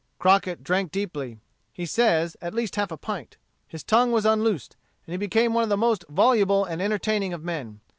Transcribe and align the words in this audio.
Crockett 0.17 0.63
drank 0.63 0.91
deeply; 0.91 1.37
he 1.71 1.85
says, 1.85 2.35
at 2.41 2.55
least 2.55 2.75
half 2.75 2.89
a 2.89 2.97
pint. 2.97 3.37
His 3.67 3.83
tongue 3.83 4.11
was 4.11 4.25
unloosed, 4.25 4.75
and 5.05 5.13
he 5.13 5.17
became 5.19 5.53
one 5.53 5.61
of 5.61 5.69
the 5.69 5.77
most 5.77 6.05
voluble 6.09 6.65
and 6.65 6.81
entertaining 6.81 7.33
of 7.33 7.43
men. 7.43 7.81